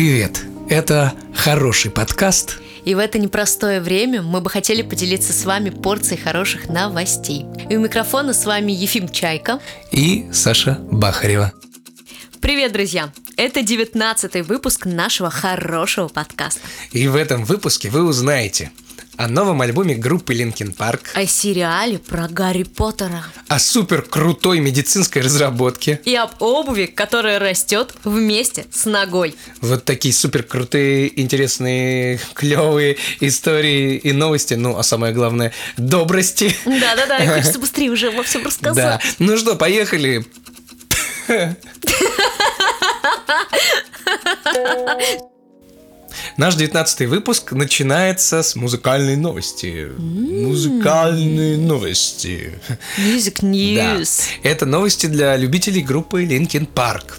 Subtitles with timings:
[0.00, 0.46] Привет!
[0.70, 2.58] Это хороший подкаст.
[2.86, 7.44] И в это непростое время мы бы хотели поделиться с вами порцией хороших новостей.
[7.68, 9.60] И у микрофона с вами Ефим Чайка
[9.92, 11.52] и Саша Бахарева.
[12.40, 13.12] Привет, друзья!
[13.36, 16.62] Это девятнадцатый выпуск нашего хорошего подкаста.
[16.92, 18.72] И в этом выпуске вы узнаете–
[19.20, 25.20] о новом альбоме группы Linkin Park, о сериале про Гарри Поттера, о супер крутой медицинской
[25.20, 29.34] разработке и об обуви, которая растет вместе с ногой.
[29.60, 36.56] Вот такие супер крутые, интересные, клевые истории и новости, ну, а самое главное, добрости.
[36.64, 38.74] Да-да-да, и хочется быстрее уже во всем рассказать.
[38.74, 39.00] Да.
[39.18, 40.24] Ну что, поехали.
[46.36, 49.88] Наш девятнадцатый выпуск начинается с музыкальной новости.
[49.90, 50.46] Mm.
[50.46, 52.52] Музыкальные новости.
[52.98, 54.22] Music News.
[54.42, 54.48] Да.
[54.48, 57.18] Это новости для любителей группы Linkin Park.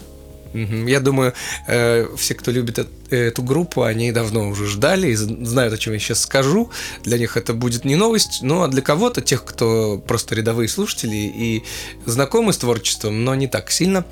[0.54, 1.34] Я думаю,
[1.68, 2.80] э, все, кто любит
[3.10, 6.70] эту группу, они давно уже ждали и знают, о чем я сейчас скажу.
[7.04, 11.16] Для них это будет не новость, ну а для кого-то, тех, кто просто рядовые слушатели
[11.16, 11.63] и
[12.05, 14.05] знакомы с творчеством, но не так сильно.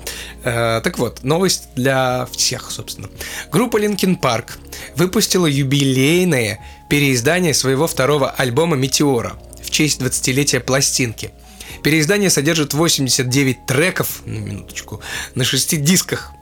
[0.44, 3.08] Э, так вот, новость для всех, собственно.
[3.50, 4.52] Группа Linkin Park
[4.96, 11.32] выпустила юбилейное переиздание своего второго альбома «Метеора» в честь 20-летия пластинки–
[11.82, 15.00] Переиздание содержит 89 треков, на минуточку,
[15.34, 16.32] на шести дисках.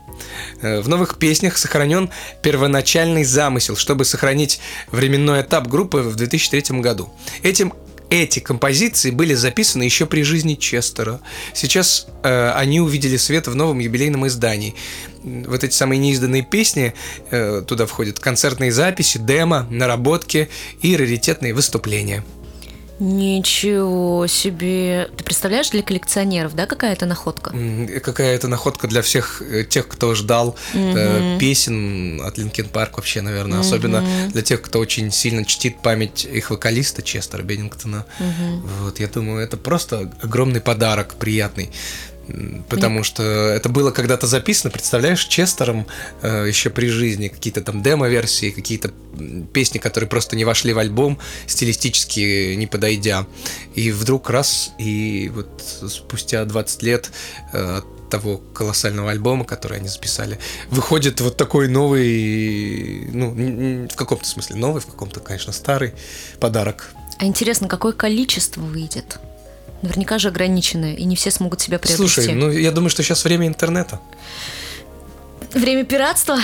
[0.62, 2.11] Э, в новых песнях сохранен
[2.42, 7.12] первоначальный замысел, чтобы сохранить временной этап группы в 2003 году.
[7.42, 7.72] Этим
[8.11, 11.20] эти композиции были записаны еще при жизни Честера.
[11.53, 14.75] Сейчас э, они увидели свет в новом юбилейном издании.
[15.22, 16.94] Вот эти самые неизданные песни,
[17.31, 20.48] э, туда входят концертные записи, демо, наработки
[20.81, 22.25] и раритетные выступления.
[22.98, 25.08] Ничего себе.
[25.16, 27.54] Ты представляешь, для коллекционеров, да, какая это находка?
[28.02, 31.38] Какая это находка для всех э, тех, кто ждал mm-hmm.
[31.38, 33.58] песен от Линкен Парк вообще, наверное.
[33.58, 33.60] Mm-hmm.
[33.60, 38.04] Особенно для тех, кто очень сильно чтит память их вокалиста Честера Беннингтона.
[38.19, 38.60] Mm-hmm.
[38.80, 41.70] Вот, я думаю, это просто огромный подарок, приятный.
[42.69, 43.05] Потому Мне...
[43.05, 45.87] что это было когда-то записано, представляешь, Честером
[46.22, 48.93] э, еще при жизни, какие-то там демо-версии, какие-то
[49.53, 53.27] песни, которые просто не вошли в альбом, стилистически не подойдя.
[53.75, 55.49] И вдруг раз, и вот
[55.89, 57.11] спустя 20 лет
[57.53, 57.81] э,
[58.11, 60.39] того колоссального альбома, который они записали,
[60.71, 65.95] выходит вот такой новый, ну, в каком-то смысле новый, в каком-то, конечно, старый
[66.41, 66.91] подарок.
[67.19, 69.19] А интересно, какое количество выйдет?
[69.83, 72.15] Наверняка же ограниченное, и не все смогут себя приобрести.
[72.15, 74.00] Слушай, ну я думаю, что сейчас время интернета.
[75.55, 76.39] Время пиратства?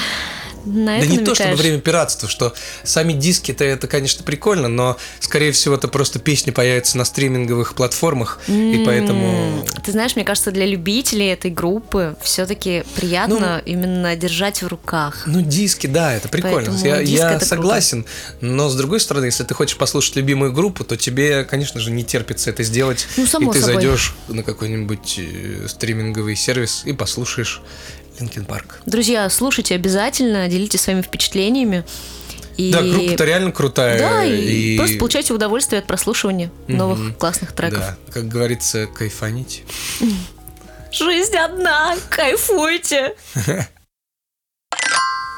[0.65, 1.27] На это да не намекаешь?
[1.27, 5.89] то, что во время пиратства, что сами диски-то это, конечно, прикольно, но, скорее всего, это
[5.89, 8.83] просто песни появятся на стриминговых платформах, mm-hmm.
[8.83, 9.65] и поэтому...
[9.85, 15.25] Ты знаешь, мне кажется, для любителей этой группы все-таки приятно ну, именно держать в руках.
[15.27, 16.73] Ну, диски, да, это прикольно.
[16.73, 18.55] Поэтому я я согласен, круто.
[18.55, 22.05] но, с другой стороны, если ты хочешь послушать любимую группу, то тебе, конечно же, не
[22.05, 23.75] терпится это сделать, ну, само и ты собой.
[23.75, 27.63] зайдешь на какой-нибудь э, стриминговый сервис и послушаешь
[28.21, 28.81] Линкен Парк.
[28.87, 31.85] Друзья, слушайте обязательно, делитесь своими впечатлениями.
[32.57, 32.73] И...
[32.73, 33.99] Да, группа-то реально крутая.
[33.99, 36.77] Да, и, и просто получайте удовольствие от прослушивания mm-hmm.
[36.77, 37.81] новых классных треков.
[37.81, 39.63] Да, как говорится, кайфаните.
[40.93, 43.15] Жизнь одна, кайфуйте.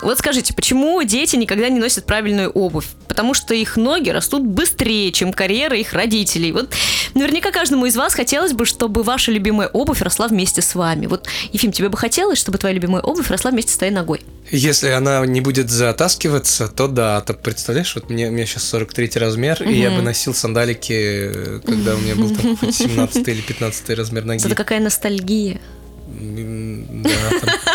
[0.07, 2.87] Вот скажите, почему дети никогда не носят правильную обувь?
[3.09, 6.53] Потому что их ноги растут быстрее, чем карьера их родителей.
[6.53, 6.73] Вот
[7.15, 11.07] наверняка каждому из вас хотелось бы, чтобы ваша любимая обувь росла вместе с вами.
[11.07, 14.23] Вот, Ефим, тебе бы хотелось, чтобы твоя любимая обувь росла вместе с твоей ногой?
[14.53, 17.21] Если она не будет затаскиваться, то да.
[17.23, 19.69] То представляешь, вот мне, у меня сейчас 43 размер, угу.
[19.69, 24.47] и я бы носил сандалики, когда у меня был там 17 или 15 размер ноги.
[24.47, 25.61] Это какая ностальгия.
[26.07, 27.11] Да,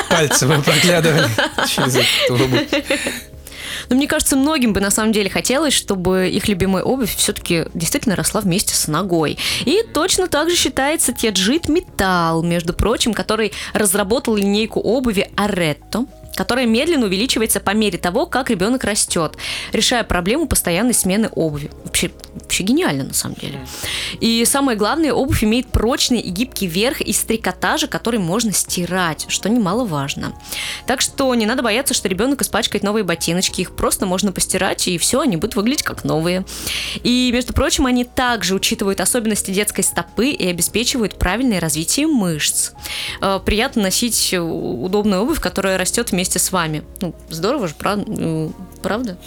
[0.09, 1.28] пальцы мы проглядывали
[1.68, 2.68] через эту обувь.
[3.90, 8.16] Но мне кажется, многим бы на самом деле хотелось, чтобы их любимая обувь все-таки действительно
[8.16, 9.38] росла вместе с ногой.
[9.66, 16.06] И точно так же считается Теджит Металл, между прочим, который разработал линейку обуви Аретто,
[16.36, 19.34] которая медленно увеличивается по мере того, как ребенок растет,
[19.72, 21.72] решая проблему постоянной смены обуви.
[21.84, 23.59] Вообще, вообще гениально на самом деле.
[24.20, 29.50] И самое главное, обувь имеет прочный и гибкий верх из трикотажа, который можно стирать, что
[29.50, 30.34] немаловажно.
[30.85, 34.97] Так что не надо бояться, что ребенок испачкает новые ботиночки, их просто можно постирать, и
[34.97, 36.46] все, они будут выглядеть как новые.
[37.03, 42.72] И, между прочим, они также учитывают особенности детской стопы и обеспечивают правильное развитие мышц.
[43.22, 46.84] Э, приятно носить удобную обувь, которая растет вместе вместе с вами.
[47.02, 48.06] Ну, здорово же, правда?
[48.08, 48.53] Ну,
[48.84, 49.18] правда?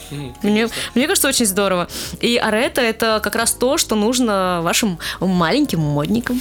[0.43, 1.88] мне, мне кажется, очень здорово.
[2.20, 6.41] И арета это как раз то, что нужно вашим маленьким модникам.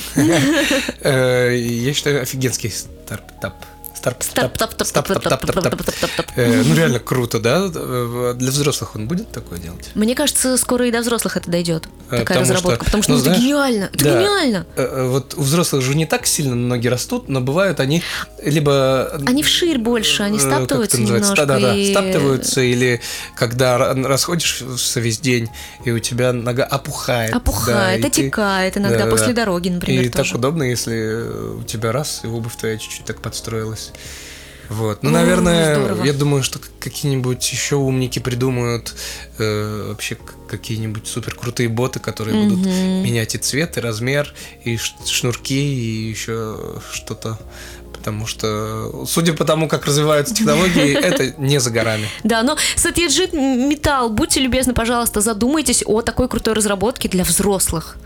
[1.02, 3.56] Э, я считаю, офигенский стартап
[6.36, 7.68] Ну, реально круто, да?
[7.68, 9.90] Для взрослых он будет такое делать?
[9.96, 11.88] Мне кажется, скоро и до взрослых это дойдет.
[12.12, 12.84] Э, Такая разработка.
[12.86, 13.86] потому что ну, это гениально.
[13.94, 14.66] Это гениально.
[14.76, 18.04] Э, э, Вот у взрослых же не так сильно ноги растут, но бывают они
[18.44, 19.10] либо...
[19.26, 21.36] Они вширь больше, они стаптываются немножко.
[21.36, 23.02] Да-да-да, и- стаптываются, или
[23.36, 25.50] когда ра- расходишься весь день,
[25.86, 27.34] и у тебя нога опухает.
[27.34, 32.56] Опухает, отекает иногда после дороги, например, И так удобно, если у тебя раз, и обувь
[32.58, 33.93] твоя чуть-чуть так подстроилась.
[34.69, 35.04] Вот.
[35.04, 36.04] Ну, О, наверное, здорово.
[36.06, 38.95] я думаю, что какие-нибудь еще умники придумают
[39.38, 40.18] э, вообще
[40.50, 43.04] какие-нибудь супер крутые боты, которые будут Мгм.
[43.04, 47.38] менять и цвет, и размер, и шнурки, и еще что-то.
[47.94, 52.07] Потому что, судя по тому, как развиваются технологии, это не за горами.
[52.24, 57.98] Да, но Сатьяджит Металл, будьте любезны, пожалуйста, задумайтесь о такой крутой разработке для взрослых.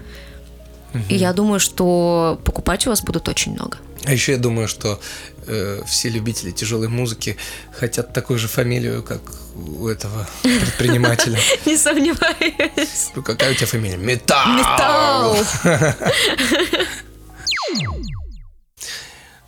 [1.09, 3.77] И я думаю, что покупать у вас будут очень много.
[4.05, 4.99] А еще я думаю, что
[5.47, 7.37] э, все любители тяжелой музыки
[7.71, 9.21] хотят такую же фамилию, как
[9.55, 11.39] у этого предпринимателя.
[11.65, 13.11] Не сомневаюсь.
[13.15, 13.97] Ну, какая у тебя фамилия?
[13.97, 14.53] Металл!
[14.53, 15.37] Металл!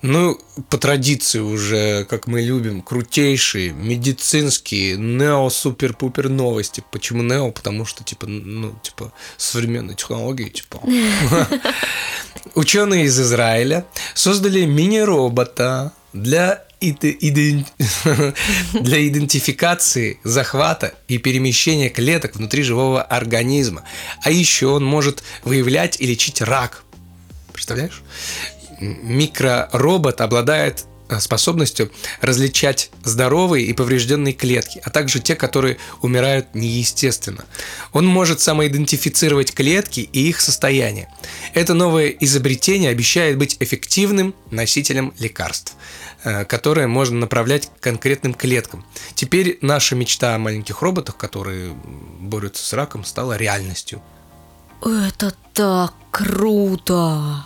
[0.01, 6.83] Ну, по традиции уже, как мы любим, крутейшие медицинские нео-супер-пупер новости.
[6.91, 7.51] Почему нео?
[7.51, 10.81] Потому что, типа, ну, типа, современные технологии, типа.
[12.55, 23.83] Ученые из Израиля создали мини-робота для для идентификации, захвата и перемещения клеток внутри живого организма.
[24.23, 26.83] А еще он может выявлять и лечить рак.
[27.51, 28.01] Представляешь?
[28.79, 31.91] Микроробот обладает э, способностью
[32.21, 37.45] различать здоровые и поврежденные клетки, а также те, которые умирают неестественно.
[37.93, 41.11] Он может самоидентифицировать клетки и их состояние.
[41.53, 45.75] Это новое изобретение обещает быть эффективным носителем лекарств,
[46.23, 48.85] э, которые можно направлять к конкретным клеткам.
[49.15, 51.73] Теперь наша мечта о маленьких роботах, которые
[52.19, 54.01] борются с раком, стала реальностью.
[54.81, 57.45] Это так круто!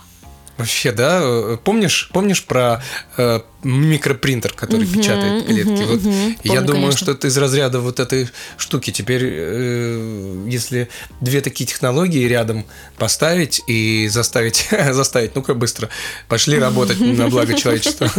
[0.56, 1.20] Вообще, да?
[1.22, 2.82] э, Помнишь, помнишь про
[3.16, 5.70] э, микропринтер, который печатает клетки?
[5.70, 6.00] мгм, вот
[6.44, 6.98] я Помню, думаю, конечно.
[6.98, 8.90] что это из разряда вот этой штуки.
[8.90, 10.88] Теперь, э, если
[11.20, 12.64] две такие технологии рядом
[12.98, 15.88] поставить и заставить, заставить, ну-ка быстро,
[16.28, 18.10] пошли работать на благо человечества,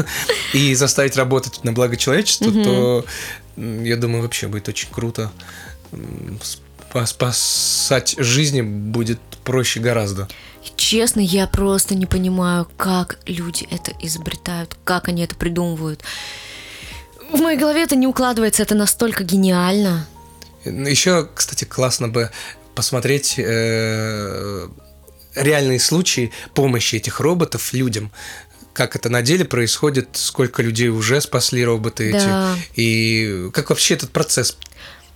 [0.53, 3.05] и заставить работать на благо человечества, то
[3.55, 5.31] я думаю, вообще будет очень круто.
[7.05, 10.27] Спасать жизни будет проще гораздо.
[10.85, 16.03] Честно, я просто не понимаю, как люди это изобретают, как они это придумывают.
[17.31, 20.05] В моей голове это не укладывается, это настолько гениально.
[20.63, 22.29] Еще, кстати, классно бы
[22.75, 24.67] посмотреть э,
[25.33, 28.11] реальные случаи помощи этих роботов людям.
[28.73, 32.55] Как это на деле происходит, сколько людей уже спасли роботы Да.
[32.55, 34.55] эти, и как вообще этот процесс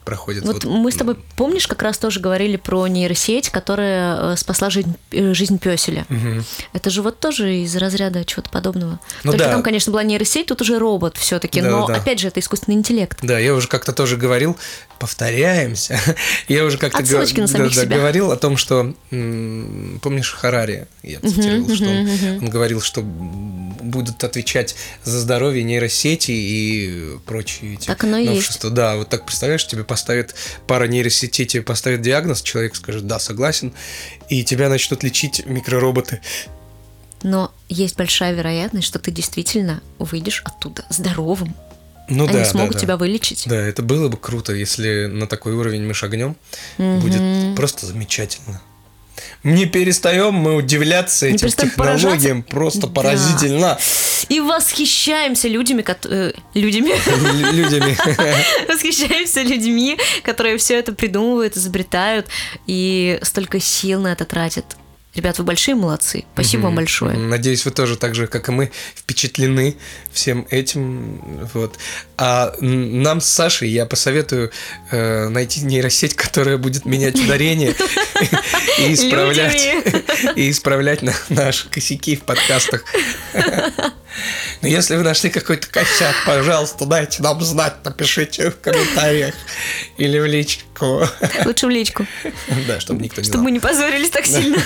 [0.10, 0.44] проходит.
[0.44, 4.96] Вот мы с тобой, помнишь, как раз тоже говорили про нейросеть, которая э, спасла жизнь,
[5.12, 6.08] э, жизнь песеля.
[6.10, 6.44] Мгм.
[6.74, 9.00] Это же вот тоже из разряда чего-то подобного.
[9.24, 9.52] Ну Только да.
[9.52, 11.62] там, конечно, была нейросеть, тут уже робот все-таки.
[11.62, 11.94] Да, но да.
[11.94, 13.20] опять же, это искусственный интеллект.
[13.22, 14.58] Да, я уже как-то тоже говорил,
[14.98, 16.00] повторяемся.
[16.48, 17.98] я уже как-то самих да, да, себя.
[17.98, 24.24] говорил о том, что м, помнишь Харари, я цитировал, что он, он говорил, что будут
[24.24, 28.34] отвечать за здоровье нейросети и прочие эти Так оно и есть.
[28.34, 28.70] новшества.
[28.70, 30.34] Да, вот так представляешь, тебе поставят
[30.66, 33.74] пара нейросетей, тебе поставят диагноз, человек скажет, да, согласен,
[34.30, 36.22] и тебя начнут лечить микророботы.
[37.22, 41.54] Но есть большая вероятность, что ты действительно выйдешь оттуда здоровым.
[42.08, 42.86] Ну Они да, смогут да, да.
[42.86, 43.44] тебя вылечить.
[43.46, 46.38] Да, это было бы круто, если на такой уровень мы шагнем.
[46.78, 48.62] Будет просто замечательно.
[49.44, 52.44] Не перестаем мы удивляться Не этим технологиям.
[52.44, 52.94] Просто Да.
[52.94, 53.78] поразительно.
[54.30, 56.94] И восхищаемся людьми, э, людьми.
[56.94, 57.96] Лю- Людьми.
[58.68, 62.28] Восхищаемся людьми, которые все это придумывают, изобретают
[62.68, 64.66] и столько сил на это тратят.
[65.20, 66.24] Ребят, вы большие молодцы.
[66.34, 67.18] Спасибо вам большое.
[67.18, 69.76] Надеюсь, вы тоже так же, как и мы, впечатлены
[70.14, 71.20] всем этим.
[71.54, 71.78] Вот.
[72.18, 74.50] А нам с Сашей я посоветую
[74.92, 77.76] э, найти нейросеть, которая будет менять ударение
[78.80, 79.62] и исправлять,
[80.38, 82.86] и исправлять на- наши косяки в подкастах.
[84.62, 89.36] Но если вы нашли какой-то косяк, пожалуйста, дайте нам знать, напишите в комментариях
[89.98, 91.08] или в личку.
[91.46, 92.06] Лучше в личку,
[92.68, 94.60] Да, чтобы никто не чтобы мы не позорились так сильно.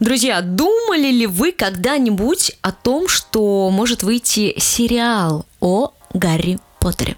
[0.00, 7.16] Друзья, думали ли вы когда-нибудь о том, что может выйти сериал о Гарри Поттере?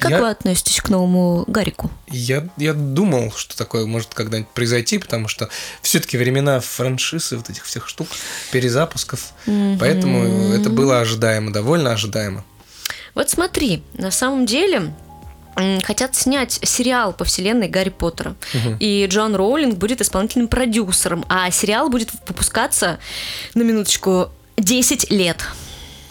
[0.00, 1.90] Как Я- вы относитесь к новому Гарику?
[2.08, 5.50] Я, я думал, что такое может когда-нибудь произойти, потому что
[5.82, 8.08] все-таки времена франшизы, вот этих всех штук,
[8.50, 9.32] перезапусков.
[9.78, 12.44] Поэтому это было ожидаемо, довольно ожидаемо.
[13.14, 14.92] Вот смотри, на самом деле
[15.82, 18.36] хотят снять сериал по вселенной Гарри Поттера.
[18.78, 22.98] И Джон Роулинг будет исполнительным продюсером, а сериал будет выпускаться,
[23.54, 25.44] на минуточку, 10 лет.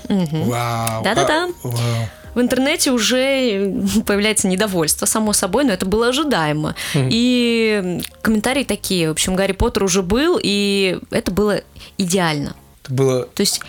[0.08, 0.44] Мгм.
[0.44, 1.04] Вау.
[1.04, 1.46] Да-да-да.
[1.46, 2.10] а, вау.
[2.36, 3.74] В интернете уже
[4.06, 6.76] появляется недовольство, само собой, но это было ожидаемо.
[6.96, 9.10] И комментарии такие.
[9.10, 11.62] В общем, Гарри Поттер уже был, и это было
[11.98, 12.56] идеально.
[12.84, 13.62] Это было То есть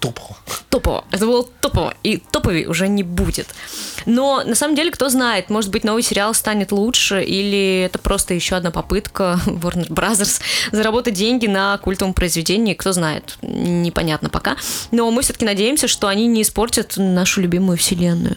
[0.00, 0.36] топово.
[0.70, 1.04] топово.
[1.10, 1.94] Это было топово.
[2.02, 3.48] И топовей уже не будет.
[4.06, 8.34] Но на самом деле, кто знает, может быть, новый сериал станет лучше, или это просто
[8.34, 10.40] еще одна попытка Warner Brothers
[10.72, 14.56] заработать деньги на культовом произведении, кто знает, непонятно пока.
[14.90, 18.36] Но мы все-таки надеемся, что они не испортят нашу любимую вселенную.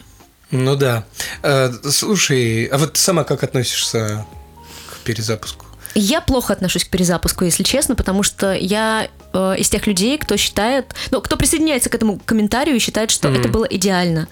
[0.50, 1.04] Ну да.
[1.42, 4.26] Э, слушай, а вот ты сама как относишься
[4.90, 5.66] к перезапуску?
[5.94, 10.36] Я плохо отношусь к перезапуску, если честно, потому что я э, из тех людей, кто
[10.36, 14.28] считает, ну, кто присоединяется к этому комментарию и считает, что это было идеально.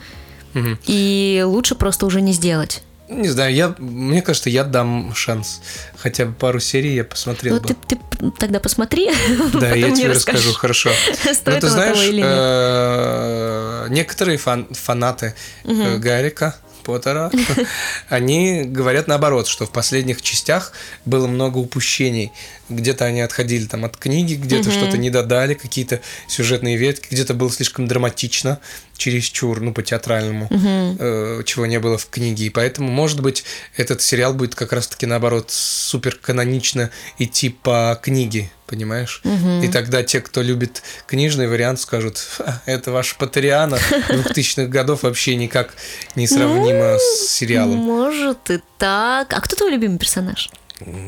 [0.54, 0.78] Мгм.
[0.86, 2.82] И лучше просто уже не сделать.
[3.08, 5.62] Не знаю, я, мне кажется, я дам шанс.
[5.96, 7.68] Хотя бы пару серий я посмотрел Ну, бы.
[7.68, 9.10] ты, ты тогда посмотри.
[9.54, 10.90] Да, я тебе расскажу, хорошо.
[11.24, 15.34] Но Стоит ты оно того знаешь, э, некоторые фан- фанаты
[15.64, 16.56] э, Гарика
[16.88, 17.30] Поттера,
[18.08, 20.72] они говорят наоборот, что в последних частях
[21.04, 22.32] было много упущений.
[22.70, 27.50] Где-то они отходили там от книги, где-то что-то не додали, какие-то сюжетные ветки, где-то было
[27.50, 28.58] слишком драматично,
[28.98, 32.44] чересчур, ну, по-театральному, э, чего не было в книге.
[32.46, 33.44] И поэтому, может быть,
[33.76, 39.22] этот сериал будет как раз-таки наоборот супер канонично идти по книге, понимаешь?
[39.62, 43.76] И тогда те, кто любит книжный вариант, скажут, «Ха, это ваш Патриана
[44.10, 45.74] 2000-х годов вообще никак
[46.16, 47.76] не сравнимо с сериалом.
[47.76, 49.32] Может и так.
[49.32, 50.50] А кто твой любимый персонаж?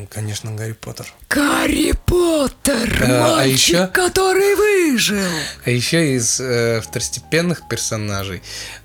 [0.09, 1.07] Конечно, Гарри Поттер.
[1.29, 5.17] Гарри Поттер, А, а еще- который выжил.
[5.65, 8.41] А еще из э, второстепенных персонажей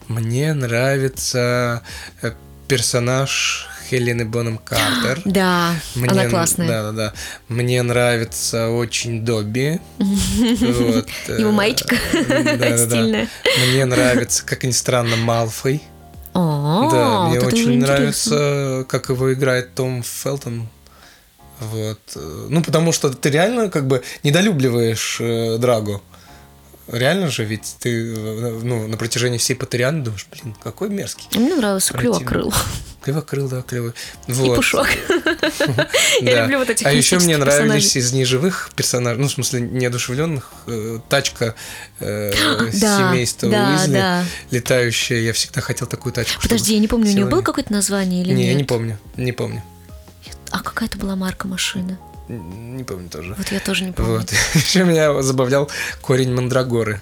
[0.09, 1.83] мне нравится
[2.23, 2.33] э,
[2.69, 5.21] персонаж Хелены Бонем Картер.
[5.25, 6.69] Да, Мне, она классная.
[6.69, 7.13] Да, да, да.
[7.49, 9.81] Мне нравится очень Добби.
[9.99, 13.29] Вот, э, Его маечка стильная.
[13.71, 15.83] Мне нравится, как ни странно, Малфой.
[16.35, 20.69] Да, мне очень нравится, как его играет Том Фелтон.
[21.61, 22.01] Вот.
[22.15, 26.03] Ну, потому что ты реально как бы недолюбливаешь э, Драгу.
[26.89, 31.27] Реально же, ведь ты ну, на протяжении всей Патерианы думаешь, блин, какой мерзкий.
[31.37, 32.55] Мне нравился клювокрыл
[33.07, 33.93] Клевокрыл, да, клевый.
[34.27, 34.57] и Вот.
[34.57, 34.89] пушок.
[36.21, 40.51] Я люблю вот этих А еще мне нравились из неживых персонажей, ну, в смысле, неодушевленных,
[40.67, 41.55] э, тачка
[42.01, 42.33] э,
[42.73, 45.19] семейства Уизли, летающая.
[45.19, 46.43] Я всегда хотел такую тачку.
[46.43, 48.49] Подожди, я не помню, у нее было какое-то название или Не, нет?
[48.49, 49.63] я не помню, не помню.
[50.57, 51.99] А какая это была марка машины?
[52.29, 53.35] Не помню тоже.
[53.37, 54.21] Вот я тоже не помню.
[54.21, 54.33] Вот.
[54.55, 55.71] Еще меня забавлял
[56.01, 56.99] корень мандрагоры.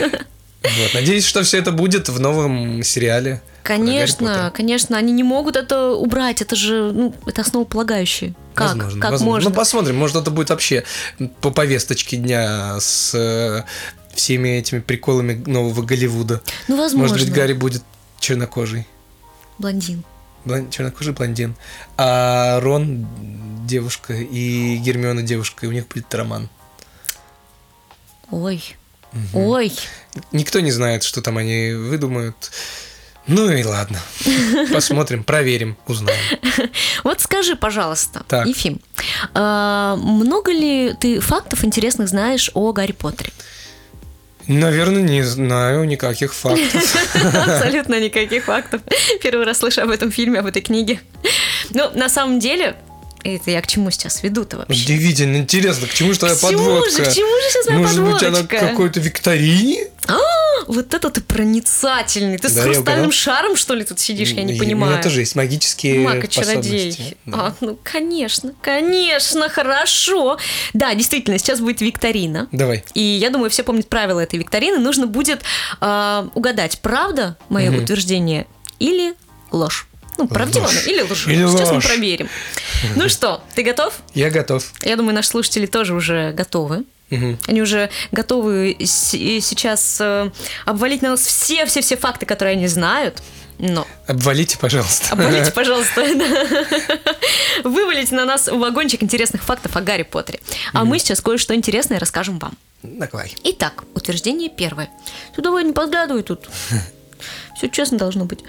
[0.00, 0.94] Вот.
[0.94, 3.42] Надеюсь, что все это будет в новом сериале.
[3.62, 8.34] Конечно, конечно, они не могут это убрать, это же, ну, это основополагающее.
[8.54, 8.68] Как?
[8.68, 9.32] Возможно, как возможно.
[9.34, 9.50] можно?
[9.50, 10.84] Ну, посмотрим, может, это будет вообще
[11.42, 13.64] по повесточке дня с э,
[14.14, 16.40] всеми этими приколами нового Голливуда.
[16.68, 17.14] Ну, возможно.
[17.14, 17.82] Может быть, Гарри будет
[18.18, 18.86] чернокожий.
[19.58, 20.02] Блондин.
[20.44, 21.56] Блон- Чернокожий блондин.
[21.96, 23.06] А Рон
[23.66, 26.48] девушка и Гермиона девушка, и у них будет роман.
[28.30, 28.62] Ой.
[29.32, 29.72] Ой.
[30.32, 32.50] Никто не знает, что там они выдумают.
[33.26, 33.98] Ну и ладно.
[34.72, 36.20] Посмотрим, проверим, узнаем.
[37.04, 38.46] Вот скажи, пожалуйста, Так.
[38.46, 38.80] Ефим,
[39.32, 43.32] а, много ли ты фактов интересных знаешь о Гарри Поттере?
[44.46, 46.96] Наверное, не знаю никаких фактов.
[47.34, 48.82] Абсолютно никаких фактов.
[49.22, 51.00] Первый раз слышу об этом фильме, об этой книге.
[51.70, 52.76] Ну, на самом деле,
[53.24, 54.82] это я к чему сейчас веду-то вообще?
[54.82, 57.02] Удивительно, интересно, к чему же твоя К чему же, подводка?
[57.04, 58.56] к чему же сейчас моя Может быть, она подводочка?
[58.56, 59.88] к какой-то викторине?
[60.66, 62.38] Вот это ты проницательный.
[62.38, 64.30] Ты с Да, я хрустальным шаром, что ли, тут сидишь?
[64.30, 64.92] Я не понимаю.
[64.92, 67.16] У меня тоже есть магические Маг и чародей.
[67.26, 67.38] Да.
[67.38, 70.38] А, ну, конечно, конечно, хорошо.
[70.72, 72.48] Да, действительно, сейчас будет викторина.
[72.52, 72.84] Давай.
[72.94, 74.78] И я думаю, все помнят правила этой викторины.
[74.78, 75.42] Нужно будет
[75.80, 78.46] а, угадать, правда мое утверждение
[78.78, 79.14] или
[79.50, 79.86] ложь.
[80.16, 80.86] Ну, правдиво оно Ложь.
[80.86, 81.32] или лжи.
[81.32, 81.86] Или Сейчас мы ложь.
[81.86, 82.28] проверим.
[82.96, 83.94] Ну что, ты готов?
[84.14, 84.64] Я готов.
[84.82, 86.84] Я думаю, наши слушатели тоже уже готовы.
[87.46, 90.30] Они уже готовы сейчас э,
[90.64, 93.22] обвалить на нас все-все-все факты, которые они знают.
[93.58, 95.12] Но Обвалите, пожалуйста.
[95.12, 96.02] Обвалите, пожалуйста.
[97.64, 100.40] Вывалите на нас вагончик интересных фактов о Гарри Поттере.
[100.72, 102.54] А мы сейчас кое-что интересное расскажем вам.
[102.82, 103.34] Давай.
[103.44, 104.90] Итак, утверждение первое.
[105.36, 106.48] Ты давай не подглядывай тут.
[107.56, 108.40] Все честно должно быть.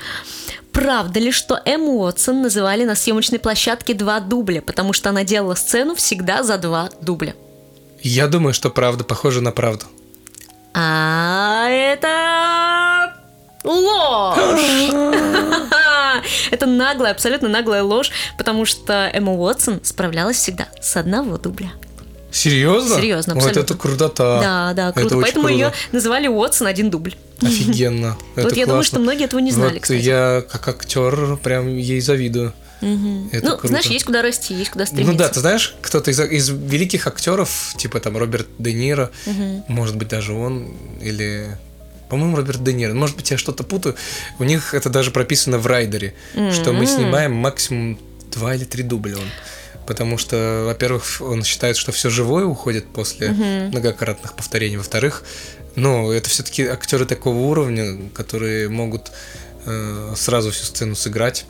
[0.71, 5.55] Правда ли, что Эмму Уотсон называли на съемочной площадке два дубля, потому что она делала
[5.55, 7.33] сцену всегда за два дубля?
[8.01, 9.85] Я думаю, что правда похоже на правду.
[10.73, 13.13] А это
[13.63, 14.91] ложь.
[16.51, 21.71] Это наглая, абсолютно наглая ложь, потому что Эмма Уотсон справлялась всегда с одного дубля.
[22.35, 22.95] Серьезно?
[22.97, 23.73] Серьезно, Вот абсолютно.
[23.73, 24.39] это крутота.
[24.41, 25.15] Да, да, Это круто.
[25.15, 25.53] очень Поэтому круто.
[25.53, 27.15] ее называли Уотсон один дубль.
[27.41, 28.17] Офигенно.
[28.35, 30.01] Вот Это я думаю, что многие этого не знали, Вот кстати.
[30.01, 32.53] Я как актер прям ей завидую.
[32.81, 33.67] Это ну, круто.
[33.69, 35.13] знаешь, есть куда расти, есть куда стремиться.
[35.13, 39.11] Ну да, ты знаешь, кто-то из, из великих актеров, типа там Роберт Де Ниро,
[39.69, 41.57] может быть даже он, или,
[42.09, 43.95] по-моему, Роберт Де Ниро, может быть, я что-то путаю,
[44.39, 46.15] у них это даже прописано в райдере,
[46.51, 47.97] что мы снимаем максимум
[48.33, 49.29] два или три дубля он.
[49.85, 54.77] Потому что, во-первых, он считает, что все живое уходит после многократных повторений.
[54.77, 55.23] Во-вторых,
[55.75, 59.11] ну, это все-таки актеры такого уровня, которые могут
[59.65, 61.45] э, сразу всю сцену сыграть.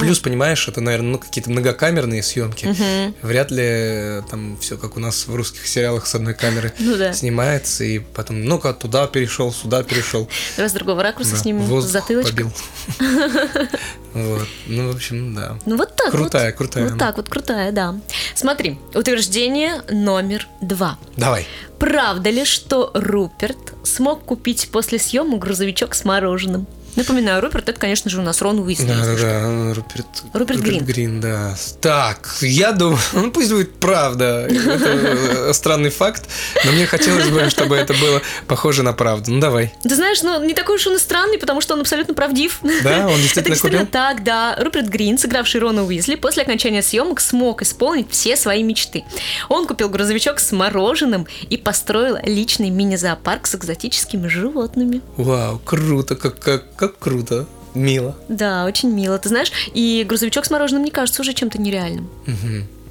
[0.00, 2.74] Плюс, понимаешь, это, наверное, ну, какие-то многокамерные съемки.
[3.22, 6.96] Вряд ли э, там все как у нас в русских сериалах с одной камеры Ну
[6.96, 7.12] да.
[7.12, 10.28] снимается, и потом, ну-ка, туда перешел, сюда перешел.
[10.56, 12.30] Давай с другого ракурса Да, снимем, воздух затылочком.
[12.36, 12.52] побил.
[14.14, 14.46] Вот.
[14.66, 15.56] Ну, в общем, да.
[15.64, 16.56] Ну вот так Крутая, вот.
[16.58, 16.98] крутая Вот она.
[16.98, 17.98] так вот, крутая, да.
[18.34, 20.98] Смотри, утверждение номер два.
[21.16, 21.46] Давай.
[21.78, 26.66] Правда ли, что Руперт смог купить после съемок грузовичок с мороженым?
[26.96, 28.86] Напоминаю, Руперт это, конечно же, у нас Рон Уизли.
[28.86, 29.74] Да, да, да.
[29.74, 30.84] Руперт, Руперт Грин.
[30.84, 31.54] Грин, да.
[31.80, 34.46] Так, я думаю, ну пусть будет правда.
[34.50, 36.28] Это э, странный факт,
[36.64, 39.32] но мне хотелось бы, чтобы это было похоже на правду.
[39.32, 39.72] Ну давай.
[39.82, 42.58] Ты знаешь, ну не такой уж он и странный, потому что он абсолютно правдив.
[42.84, 43.92] Да, он Это действительно действительно купил?
[43.92, 44.56] так, да.
[44.60, 49.04] Руперт Грин, сыгравший Рона Уизли, после окончания съемок смог исполнить все свои мечты.
[49.48, 55.00] Он купил грузовичок с мороженым и построил личный мини-зоопарк с экзотическими животными.
[55.16, 57.46] Вау, круто, как, как, как круто.
[57.74, 58.16] Мило.
[58.28, 59.16] Да, очень мило.
[59.18, 62.10] Ты знаешь, и грузовичок с мороженым, мне кажется, уже чем-то нереальным.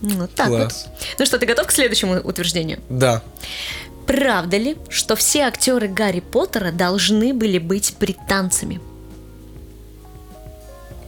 [0.02, 0.88] Ну, Вот так Класс.
[0.88, 1.08] вот.
[1.20, 2.80] Ну что, ты готов к следующему утверждению?
[2.90, 3.22] Да.
[4.08, 8.80] Правда ли, что все актеры Гарри Поттера должны были быть британцами?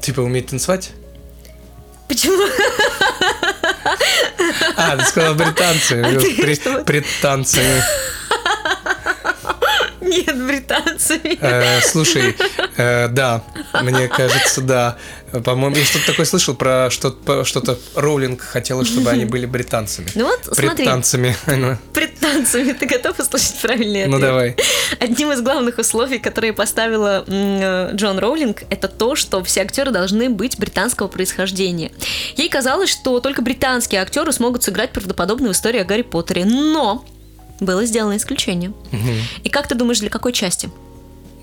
[0.01, 0.91] Типа умеет танцевать?
[2.09, 2.43] Почему?
[4.75, 5.93] А, ты сказала британцы.
[6.05, 6.83] А ты При- что?
[6.83, 7.81] Пред танцами.
[10.17, 11.37] Нет, британцами.
[11.41, 12.35] Э, Слушай,
[12.77, 13.43] э, да,
[13.81, 14.97] мне кажется, да.
[15.43, 20.07] По-моему, я что-то такое слышал про что-то, что-то Роулинг хотела, чтобы они были британцами.
[20.15, 21.35] Ну вот, смотри, Британцами.
[21.47, 22.73] Ну, британцами.
[22.73, 24.29] Ты готов услышать правильный Ну ответ?
[24.29, 24.55] давай.
[24.99, 30.29] Одним из главных условий, которые поставила э, Джон Роулинг, это то, что все актеры должны
[30.29, 31.91] быть британского происхождения.
[32.37, 37.03] Ей казалось, что только британские актеры смогут сыграть правдоподобную историю о Гарри Поттере, но
[37.59, 38.73] было сделано исключение.
[39.43, 40.69] И как ты думаешь, для какой части?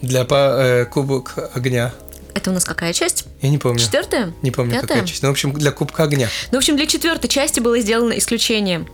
[0.02, 1.92] Для по- э, Кубок огня.
[2.34, 3.24] Это у нас какая часть?
[3.42, 3.78] Я не помню.
[3.78, 4.32] Четвертая?
[4.42, 4.88] Не помню, Пятая?
[4.88, 5.22] какая часть.
[5.22, 6.28] Ну, в общем, для Кубка огня.
[6.52, 8.86] Ну, в общем, для четвертой части было сделано исключение.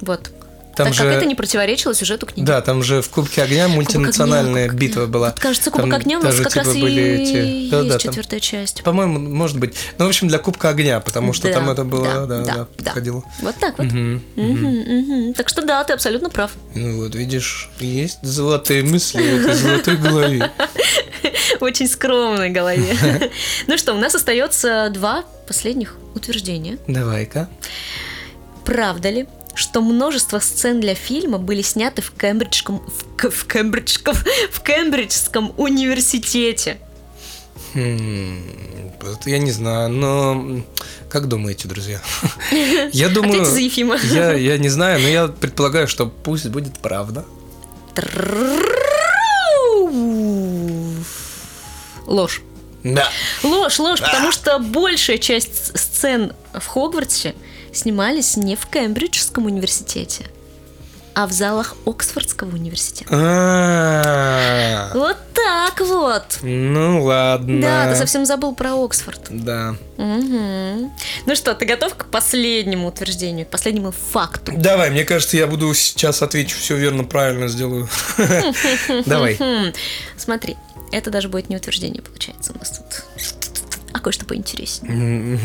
[0.00, 0.30] Вот.
[0.76, 1.02] Там так же...
[1.04, 2.44] как это не противоречило сюжету книги.
[2.46, 5.28] Да, там же в Кубке огня мультинациональная Кубок огня, битва была.
[5.30, 7.70] Вот, кажется, Кубок Там огня у нас даже, как типа, раз были и эти- есть
[7.70, 8.82] там- четвертая часть.
[8.82, 9.74] По-моему, может быть.
[9.98, 12.44] Ну, в общем, для Кубка огня, потому что Да, там это было, да, да, да,
[12.44, 12.64] да, да.
[12.64, 13.22] подходило.
[13.42, 13.86] Вот так вот.
[13.86, 14.22] Мгм.
[14.36, 15.34] Мгм, мгм.
[15.34, 16.52] Так что да, ты абсолютно прав.
[16.74, 20.50] Ну вот, видишь, есть золотые мысли в этой золотой голове.
[21.60, 23.30] Очень скромной голове.
[23.66, 26.78] Ну что, у нас остается два последних утверждения.
[26.86, 27.48] Давай-ка.
[28.64, 32.82] Правда ли, что множество сцен для фильма были сняты в Кембриджском,
[33.18, 34.14] в, в Кембриджском,
[34.50, 36.78] в Кембриджском университете?
[37.74, 38.40] Хм,
[39.26, 40.62] Я не знаю, но
[41.08, 42.00] как думаете, друзья?
[42.92, 43.96] Я думаю, Ответьте за Ефима.
[44.10, 47.24] я, я не знаю, но я предполагаю, что пусть будет правда.
[52.06, 52.42] Ложь.
[52.82, 53.08] Да.
[53.42, 57.34] Ложь, ложь, потому что большая часть сцен в Хогвартсе
[57.74, 60.26] снимались не в Кембриджском университете,
[61.14, 63.08] а в залах Оксфордского университета.
[63.12, 66.38] А, Вот так вот.
[66.42, 67.60] Ну ладно.
[67.60, 69.20] Да, ты совсем забыл про Оксфорд.
[69.30, 69.76] Да.
[69.96, 70.92] Мгм.
[71.26, 74.52] Ну что, ты готов к последнему утверждению, к последнему факту?
[74.56, 77.88] Давай, мне кажется, я буду сейчас отвечу все верно, правильно сделаю.
[79.06, 79.38] Давай.
[80.16, 80.56] Смотри,
[80.92, 82.93] это даже будет не утверждение, получается у нас тут.
[83.94, 85.38] А кое-что поинтереснее.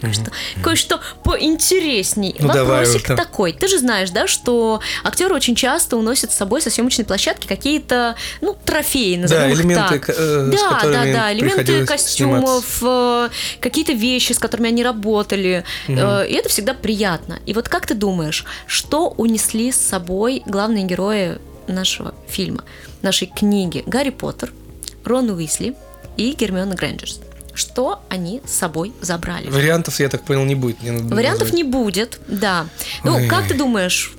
[0.00, 2.34] Кое-что, кое-что поинтересней.
[2.40, 3.16] Ну, давай Вопросик там.
[3.16, 3.52] такой.
[3.52, 8.16] Ты же знаешь, да, что актеры очень часто уносят с собой со съемочной площадки какие-то,
[8.40, 10.10] ну, трофеи, назовем Да, их элементы, так.
[10.18, 13.28] э, да, да, да, элементы костюмов, э,
[13.60, 15.64] какие-то вещи, с которыми они работали.
[15.86, 17.38] Э, И это всегда приятно.
[17.46, 21.38] И вот как ты думаешь, что унесли с собой главные герои
[21.68, 22.64] нашего фильма,
[23.02, 24.52] нашей книги Гарри Поттер,
[25.04, 25.74] Рон Уизли
[26.16, 27.20] и Гермиона Грэнджерс?
[27.54, 29.48] Что они с собой забрали?
[29.48, 30.80] Вариантов, я так понял, не будет.
[30.82, 31.56] Мне надо Вариантов назвать.
[31.56, 32.66] не будет, да.
[33.04, 33.26] Ну, Ой.
[33.28, 34.12] как ты думаешь,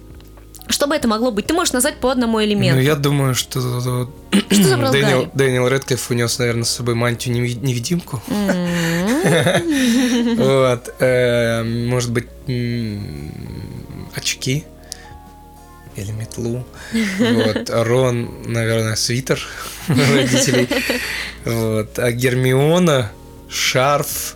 [0.69, 1.47] что бы это могло быть?
[1.47, 2.75] Ты можешь назвать по одному элементу.
[2.77, 3.59] Ну, я думаю, что
[4.49, 5.29] Что забрал Дэниел?
[5.33, 8.21] Дэниел Редклифф унес, наверное, с собой мантию неви- невидимку.
[8.27, 8.67] М.
[10.37, 10.93] Вот.
[10.99, 12.27] э, Может быть,
[14.15, 14.63] очки
[15.95, 16.65] или метлу.
[17.19, 17.69] Вот.
[17.69, 19.39] А Рон, наверное, свитер
[19.87, 20.67] родителей.
[21.45, 21.99] Вот.
[21.99, 23.11] А Гермиона
[23.53, 24.35] шарф.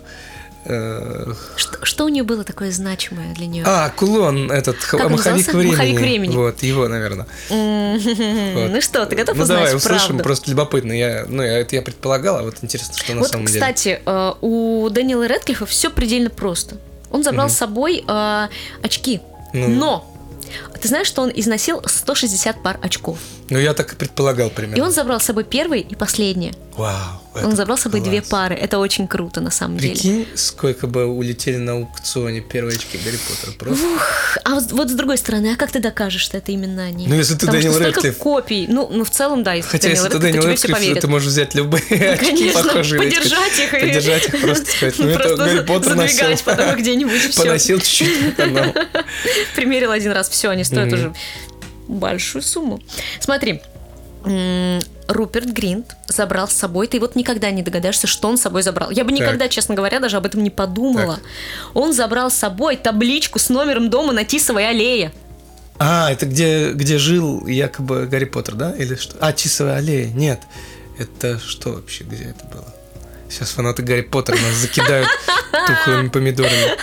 [0.64, 3.64] э, Что, что у нее было такое значимое для нее?
[3.66, 5.70] А, кулон этот, Как маховик времени.
[5.72, 6.36] Маховик времени.
[6.36, 7.26] Вот, его, наверное.
[7.48, 8.70] вот.
[8.72, 10.24] Ну что, ты готов Ну узнать давай услышим, правду?
[10.24, 10.92] просто любопытно.
[10.92, 13.60] Я, ну, я, это я предполагал, а вот интересно, что на Вот, самом деле.
[13.60, 16.76] кстати, э, у Дэниела Редклиффа все предельно просто.
[17.10, 17.54] Он забрал Мгм.
[17.54, 18.48] с собой э,
[18.82, 19.20] очки.
[19.54, 19.68] Ну.
[19.68, 20.14] Но
[20.80, 23.18] ты знаешь, что он износил 160 пар очков.
[23.50, 24.84] Ну, я так и предполагал И примерно.
[24.84, 26.52] он забрал с собой первые и последние.
[26.76, 26.94] Вау.
[27.34, 28.30] Он это забрал с собой две класс.
[28.30, 28.54] пары.
[28.56, 29.94] Это очень круто, на самом деле.
[29.94, 33.52] Прикинь, сколько бы улетели на аукционе первые очки Гарри Поттера.
[33.58, 33.84] Просто.
[34.44, 37.06] А вот, вот с другой стороны, а как ты докажешь, что это именно они?
[37.06, 38.16] Ну, если ты Потому Дэниел Рэдклифф.
[38.18, 38.66] копий.
[38.68, 41.54] Ну, ну, в целом, да, если Хотя, Дэниел если ты Дэниел Рэдклифф, ты можешь взять
[41.54, 43.02] любые очки Конечно, похожие.
[43.02, 46.26] подержать их и- Подержать их, просто сказать, ну, это Просто Гарри Поттер носил.
[46.44, 47.32] потом где-нибудь и.
[47.38, 48.36] Поносил чуть-чуть.
[49.54, 50.94] Примерил один раз, все, они стоят Мгм.
[50.94, 51.14] уже
[51.88, 52.80] большую сумму.
[53.20, 53.60] Смотри,
[55.08, 58.90] Руперт Гринт забрал с собой, ты вот никогда не догадаешься, что он с собой забрал.
[58.90, 59.20] Я бы Так.
[59.20, 61.18] никогда, честно говоря, даже об этом не подумала.
[61.72, 65.12] Он забрал с собой табличку с номером дома на Тисовой аллее.
[65.78, 68.74] А, это где, где жил якобы Гарри Поттер, да?
[68.76, 69.16] Или что?
[69.20, 70.08] А, Тисовая аллея.
[70.08, 70.40] Нет.
[70.98, 72.04] Это что вообще?
[72.04, 72.66] Где это было?
[73.30, 75.08] Сейчас фанаты Гарри Поттера нас закидают
[75.66, 76.76] тухлыми помидорами.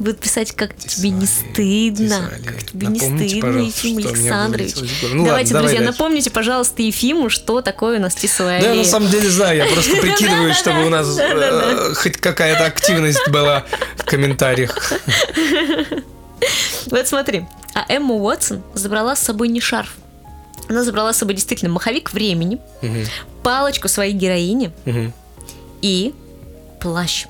[0.00, 2.26] Будут писать, как Тисовая тебе не стыдно.
[2.26, 2.42] Аллея.
[2.44, 4.74] Как тебе не Напомните, стыдно, пожалуйста, Ефим Александрович.
[4.76, 5.82] Ну Давайте, ладно, давай друзья, дальше.
[5.92, 9.66] напомните, пожалуйста, Ефиму, что такое у нас Тисовая Да, я на самом деле знаю, я
[9.66, 13.64] просто прикидываю, чтобы у нас э, хоть какая-то активность была
[13.96, 14.92] в комментариях.
[16.86, 19.96] Вот смотри, а Эмма Уотсон забрала с собой не шарф.
[20.68, 23.04] Она забрала с собой действительно маховик времени, Мгм,
[23.42, 25.12] палочку своей героини мгм.
[25.82, 26.14] и
[26.80, 27.26] плащ.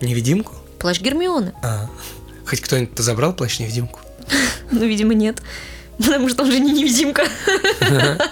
[0.00, 0.54] Невидимку?
[0.80, 1.52] Плащ Гермионы.
[1.62, 1.88] А,
[2.46, 4.00] хоть кто-нибудь забрал плащ-невидимку?
[4.72, 5.42] Ну, видимо, нет.
[5.98, 7.24] Потому что он же не невидимка.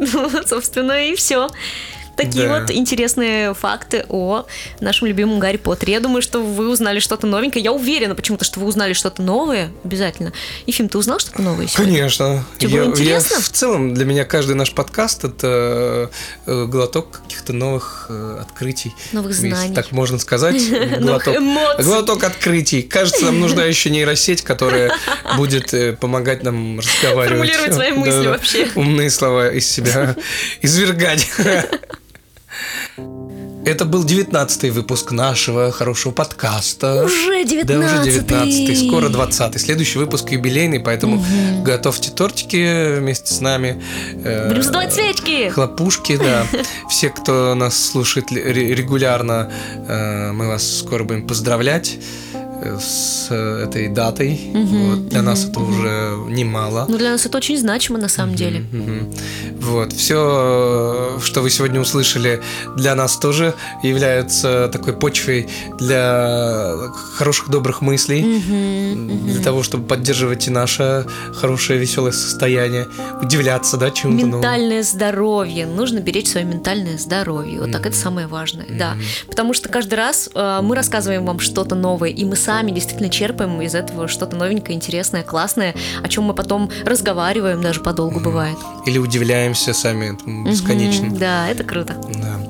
[0.00, 1.48] Ну, собственно, и все.
[2.18, 2.60] Такие Да.
[2.60, 4.44] вот интересные факты о
[4.80, 5.92] нашем любимом Гарри Поттере.
[5.94, 7.62] Я думаю, что вы узнали что-то новенькое.
[7.64, 10.32] Я уверена почему-то, что вы узнали что-то новое обязательно.
[10.66, 11.94] Ефим, ты узнал что-то новое сегодня?
[11.94, 12.44] Конечно.
[12.58, 13.34] Тебе было Я- интересно?
[13.36, 16.10] я в целом, для меня каждый наш подкаст это
[16.46, 18.92] э, глоток каких-то новых э, открытий.
[19.12, 19.74] Новых Если знаний.
[19.74, 20.60] так можно сказать.
[21.00, 21.36] Глоток.
[21.78, 22.82] Глоток открытий.
[22.82, 24.90] Кажется, нам нужна еще нейросеть, которая
[25.36, 27.28] будет э, помогать нам разговаривать.
[27.50, 28.68] Формулировать свои мысли вообще.
[28.74, 30.16] Умные слова из себя
[30.62, 31.28] извергать.
[33.64, 37.04] Это был девятнадцатый выпуск нашего хорошего подкаста.
[37.04, 41.22] Уже Да, уже 19 19 скоро 20 Следующий выпуск юбилейный, поэтому
[41.64, 43.82] готовьте тортики вместе с нами.
[44.24, 45.50] Э, Будем задавать свечки.
[45.50, 46.46] Хлопушки, да.
[46.88, 49.52] Все, кто нас слушает регулярно,
[49.86, 52.27] э, мы вас скоро будем поздравлять э,
[52.78, 54.40] с э, этой датой.
[54.54, 56.86] Вот, Для нас это уже немало.
[56.88, 58.60] Ну, для нас это очень значимо, на самом деле.
[58.72, 59.12] Мгм.
[59.60, 62.40] Вот, все, что вы сегодня услышали,
[62.76, 66.74] для нас тоже является такой почвой для
[67.16, 68.40] хороших, добрых мыслей,
[69.32, 72.86] для того, чтобы поддерживать и наше хорошее, веселое состояние,
[73.22, 74.36] удивляться, да, чему-то новому.
[74.38, 75.66] Ментальное здоровье.
[75.66, 77.60] Нужно беречь свое ментальное здоровье.
[77.60, 78.66] Вот так это самое важное.
[78.70, 78.96] Да.
[79.26, 83.60] Потому что каждый раз э, мы рассказываем вам что-то новое, и мы сами действительно черпаем
[83.62, 88.56] из этого что-то новенькое, интересное, классное, о чем мы потом разговариваем, даже подолгу бывает.
[88.86, 90.16] Или удивляемся сами
[90.48, 91.10] бесконечно.
[91.16, 91.96] Да, это круто.
[92.14, 92.40] Да.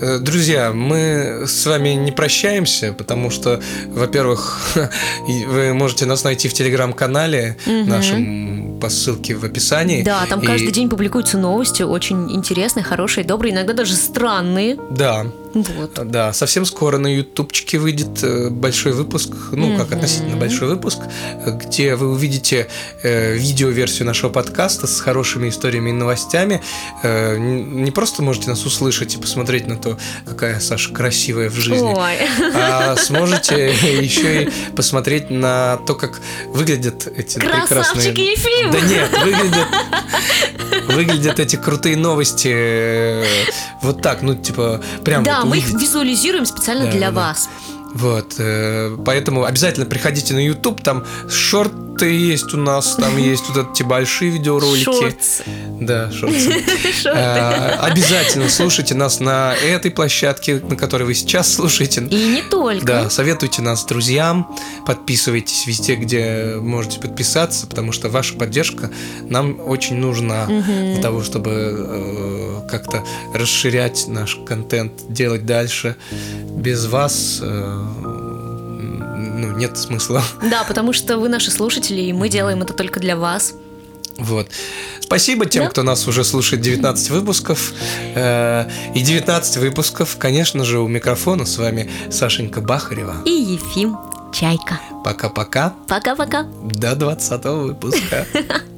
[0.00, 4.60] Э, Друзья, мы с вами не прощаемся, потому что, во-первых,
[5.48, 10.02] вы можете нас найти в телеграм-канале нашем по ссылке в описании.
[10.02, 14.76] Да, там И- каждый день публикуются новости, очень интересные, хорошие, добрые, иногда даже странные.
[14.90, 15.98] Да, Вот.
[16.10, 19.96] Да, совсем скоро на ютубчике выйдет э, большой выпуск, ну, как Мгм.
[19.96, 20.98] относительно большой выпуск,
[21.44, 22.68] э, где вы увидите
[23.02, 26.62] э, видеоверсию нашего подкаста с хорошими историями и новостями.
[27.02, 31.94] Э, не просто можете нас услышать и посмотреть на то, какая Саша красивая в жизни,
[31.96, 32.16] Ой.
[32.54, 37.66] а сможете еще и посмотреть на то, как выглядят эти прекрасные...
[37.66, 38.70] Красавчик Ефим!
[38.70, 39.68] Да нет, выглядят,
[40.94, 43.24] выглядят эти крутые новости э,
[43.82, 47.20] вот так, ну, типа, прям Да, вот мы их визуализируем специально Да, для да, да.
[47.20, 47.48] вас.
[47.92, 51.04] Вот, э, поэтому обязательно приходите на YouTube, там
[52.00, 54.84] шорты есть у нас, там есть вот эти большие видеоролики.
[54.84, 55.42] Шортс.
[55.80, 56.64] Да, шорты.
[57.04, 62.02] Э, Обязательно слушайте нас на этой площадке, на которой вы сейчас слушаете.
[62.10, 62.84] И не только.
[62.84, 64.54] Да, советуйте нас друзьям,
[64.86, 68.90] подписывайтесь везде, где можете подписаться, потому что ваша поддержка
[69.28, 75.96] нам очень нужна для того, чтобы э, как-то расширять наш контент, делать дальше.
[76.56, 78.19] Без вас э,
[79.40, 80.22] ну, нет смысла.
[80.42, 83.54] Да, потому что вы наши слушатели, и мы делаем это только для вас.
[84.18, 84.48] Вот.
[85.00, 85.70] Спасибо тем, Да.
[85.70, 87.72] кто нас уже слушает 19 выпусков.
[88.14, 93.16] Э, И 19 выпусков, конечно же, у микрофона с вами Сашенька Бахарева.
[93.24, 93.96] И Ефим
[94.32, 94.78] Чайка.
[95.04, 95.74] Пока-пока.
[95.88, 96.42] Пока-пока.
[96.62, 98.26] До 20 выпуска.